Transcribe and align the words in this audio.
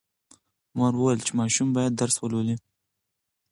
مور 0.77 0.93
وویل 0.97 1.19
چې 1.27 1.31
ماشوم 1.39 1.67
باید 1.77 1.97
درس 2.01 2.15
ولولي. 2.19 2.55